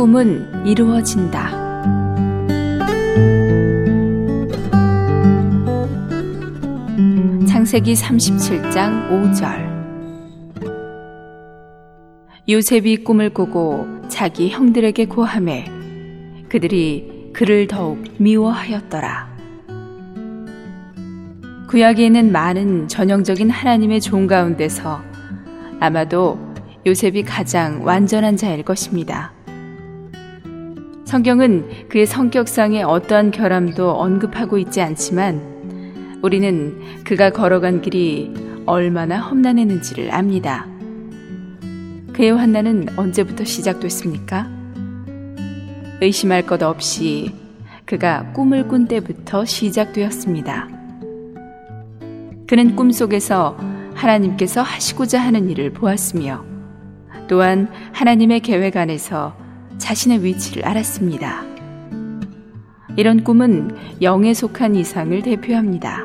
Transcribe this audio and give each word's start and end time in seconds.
꿈은 0.00 0.64
이루어진다. 0.66 1.50
창세기 7.46 7.92
37장 7.92 9.10
5절 9.10 9.68
요셉이 12.48 13.04
꿈을 13.04 13.28
꾸고 13.28 14.08
자기 14.08 14.48
형들에게 14.48 15.04
고함해 15.04 15.70
그들이 16.48 17.32
그를 17.34 17.66
더욱 17.66 18.02
미워하였더라. 18.16 19.28
구약에는 21.68 22.32
많은 22.32 22.88
전형적인 22.88 23.50
하나님의 23.50 24.00
종 24.00 24.26
가운데서 24.26 25.02
아마도 25.78 26.38
요셉이 26.86 27.24
가장 27.24 27.84
완전한 27.84 28.38
자일 28.38 28.62
것입니다. 28.62 29.34
성경은 31.10 31.88
그의 31.88 32.06
성격상의 32.06 32.84
어떠한 32.84 33.32
결함도 33.32 33.90
언급하고 33.90 34.58
있지 34.58 34.80
않지만 34.80 36.20
우리는 36.22 36.78
그가 37.02 37.30
걸어간 37.30 37.82
길이 37.82 38.32
얼마나 38.64 39.18
험난했는지를 39.18 40.14
압니다. 40.14 40.68
그의 42.12 42.30
환난은 42.30 42.86
언제부터 42.96 43.42
시작됐습니까? 43.42 44.48
의심할 46.00 46.46
것 46.46 46.62
없이 46.62 47.34
그가 47.86 48.30
꿈을 48.32 48.68
꾼 48.68 48.86
때부터 48.86 49.44
시작되었습니다. 49.44 50.68
그는 52.46 52.76
꿈속에서 52.76 53.58
하나님께서 53.94 54.62
하시고자 54.62 55.18
하는 55.18 55.50
일을 55.50 55.72
보았으며 55.72 56.44
또한 57.26 57.68
하나님의 57.94 58.38
계획 58.38 58.76
안에서 58.76 59.49
자신의 59.78 60.24
위치를 60.24 60.64
알았습니다. 60.66 61.44
이런 62.96 63.24
꿈은 63.24 63.76
영에 64.02 64.34
속한 64.34 64.74
이상을 64.74 65.22
대표합니다. 65.22 66.04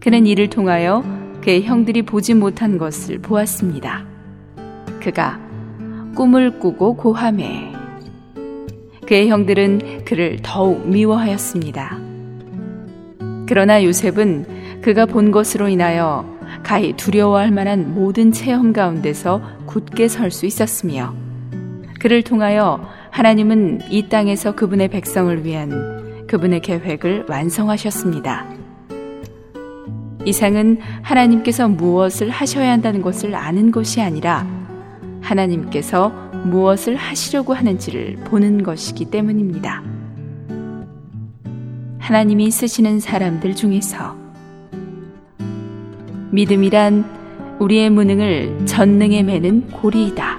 그는 0.00 0.26
이를 0.26 0.50
통하여 0.50 1.04
그의 1.42 1.62
형들이 1.62 2.02
보지 2.02 2.34
못한 2.34 2.78
것을 2.78 3.18
보았습니다. 3.18 4.04
그가 5.00 5.40
꿈을 6.14 6.58
꾸고 6.58 6.96
고함해 6.96 7.72
그의 9.06 9.28
형들은 9.28 10.04
그를 10.04 10.38
더욱 10.42 10.86
미워하였습니다. 10.88 11.98
그러나 13.46 13.82
요셉은 13.82 14.80
그가 14.82 15.06
본 15.06 15.30
것으로 15.30 15.68
인하여 15.68 16.38
가히 16.62 16.92
두려워할 16.94 17.50
만한 17.50 17.94
모든 17.94 18.32
체험 18.32 18.72
가운데서 18.72 19.40
굳게 19.66 20.08
설 20.08 20.30
수 20.30 20.44
있었으며 20.44 21.14
그를 21.98 22.22
통하여 22.22 22.88
하나님은 23.10 23.90
이 23.90 24.08
땅에서 24.08 24.54
그분의 24.54 24.88
백성을 24.88 25.44
위한 25.44 26.26
그분의 26.26 26.60
계획을 26.60 27.26
완성하셨습니다. 27.28 28.46
이상은 30.24 30.78
하나님께서 31.02 31.68
무엇을 31.68 32.28
하셔야 32.28 32.72
한다는 32.72 33.02
것을 33.02 33.34
아는 33.34 33.70
것이 33.70 34.00
아니라 34.02 34.46
하나님께서 35.22 36.10
무엇을 36.44 36.96
하시려고 36.96 37.54
하는지를 37.54 38.16
보는 38.24 38.62
것이기 38.62 39.06
때문입니다. 39.06 39.82
하나님이 41.98 42.50
쓰시는 42.50 43.00
사람들 43.00 43.54
중에서 43.54 44.16
믿음이란 46.30 47.56
우리의 47.58 47.90
무능을 47.90 48.66
전능에 48.66 49.22
매는 49.22 49.68
고리이다. 49.68 50.38